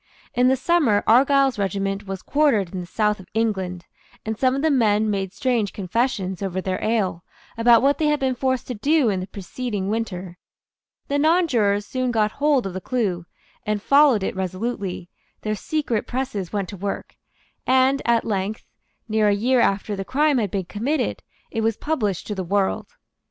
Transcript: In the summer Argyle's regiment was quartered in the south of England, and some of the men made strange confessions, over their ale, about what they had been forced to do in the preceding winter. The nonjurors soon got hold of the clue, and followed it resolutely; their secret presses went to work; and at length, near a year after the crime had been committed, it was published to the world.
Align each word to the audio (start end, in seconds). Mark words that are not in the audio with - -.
In 0.33 0.47
the 0.47 0.55
summer 0.55 1.03
Argyle's 1.05 1.59
regiment 1.59 2.07
was 2.07 2.23
quartered 2.23 2.73
in 2.73 2.79
the 2.79 2.87
south 2.87 3.19
of 3.19 3.27
England, 3.35 3.85
and 4.25 4.35
some 4.35 4.55
of 4.55 4.63
the 4.63 4.71
men 4.71 5.11
made 5.11 5.31
strange 5.31 5.73
confessions, 5.73 6.41
over 6.41 6.59
their 6.59 6.83
ale, 6.83 7.23
about 7.55 7.83
what 7.83 7.99
they 7.99 8.07
had 8.07 8.19
been 8.19 8.33
forced 8.33 8.65
to 8.65 8.73
do 8.73 9.09
in 9.09 9.19
the 9.19 9.27
preceding 9.27 9.89
winter. 9.89 10.39
The 11.07 11.19
nonjurors 11.19 11.85
soon 11.85 12.09
got 12.09 12.31
hold 12.31 12.65
of 12.65 12.73
the 12.73 12.81
clue, 12.81 13.27
and 13.63 13.79
followed 13.79 14.23
it 14.23 14.35
resolutely; 14.35 15.07
their 15.41 15.53
secret 15.53 16.07
presses 16.07 16.51
went 16.51 16.69
to 16.69 16.77
work; 16.77 17.15
and 17.67 18.01
at 18.03 18.25
length, 18.25 18.65
near 19.07 19.27
a 19.27 19.33
year 19.35 19.59
after 19.59 19.95
the 19.95 20.03
crime 20.03 20.39
had 20.39 20.49
been 20.49 20.65
committed, 20.65 21.21
it 21.51 21.61
was 21.61 21.77
published 21.77 22.25
to 22.25 22.33
the 22.33 22.43
world. 22.43 22.87